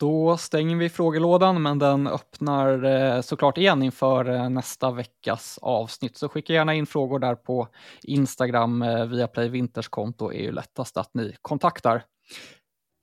[0.00, 6.16] Då stänger vi frågelådan, men den öppnar eh, såklart igen inför eh, nästa veckas avsnitt.
[6.16, 7.68] Så skicka gärna in frågor där på
[8.02, 12.04] Instagram eh, via Play Vinters konto är ju lättast att ni kontaktar.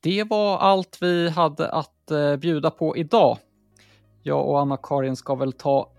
[0.06, 3.38] Det var allt vi hade att eh, bjuda på idag.
[4.24, 5.90] Jag och Anna-Karin ska väl ta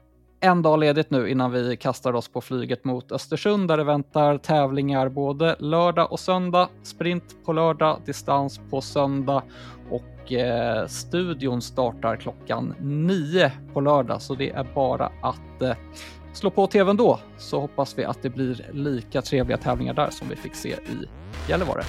[0.41, 4.39] en dag ledigt nu innan vi kastar oss på flyget mot Östersund där det väntar
[4.39, 6.69] tävlingar både lördag och söndag.
[6.83, 9.43] Sprint på lördag, distans på söndag
[9.91, 15.77] och eh, studion startar klockan nio på lördag så det är bara att eh,
[16.33, 20.29] slå på tvn då så hoppas vi att det blir lika trevliga tävlingar där som
[20.29, 21.09] vi fick se i
[21.49, 21.83] Gällivare.